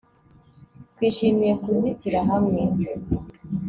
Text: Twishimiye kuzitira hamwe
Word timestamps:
Twishimiye 0.91 1.53
kuzitira 1.63 2.19
hamwe 2.29 2.61